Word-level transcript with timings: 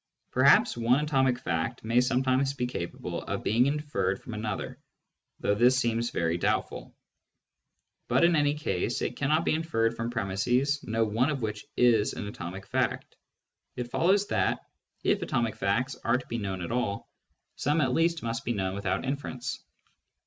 Perhaps 0.31 0.75
one 0.75 0.99
atomic 1.03 1.37
fact' 1.37 1.83
may 1.85 2.01
sometimes 2.01 2.55
be 2.55 2.65
capable 2.65 3.21
of 3.21 3.43
being 3.43 3.67
inferred 3.67 4.19
from 4.19 4.33
another, 4.33 4.79
though 5.41 5.53
this 5.53 5.77
seems 5.77 6.09
very 6.09 6.39
doubtful; 6.39 6.95
but 8.07 8.23
in 8.23 8.35
any 8.35 8.55
case 8.55 8.99
iti 9.03 9.13
cannot 9.13 9.45
be 9.45 9.53
inferred 9.53 9.95
from 9.95 10.09
premisses 10.09 10.83
no 10.83 11.05
one 11.05 11.29
of 11.29 11.43
which 11.43 11.67
is 11.77 12.13
an 12.13 12.25
atomic 12.25 12.65
fact. 12.65 13.15
It 13.75 13.91
follows 13.91 14.25
that, 14.29 14.61
if 15.03 15.21
atomic 15.21 15.55
facts 15.55 15.95
are 16.03 16.17
to 16.17 16.25
be 16.25 16.39
known 16.39 16.61
at 16.63 16.71
all, 16.71 17.07
some 17.55 17.79
at 17.79 17.93
least 17.93 18.23
must 18.23 18.43
be 18.43 18.53
known 18.53 18.73
without 18.73 19.05
inference. 19.05 19.63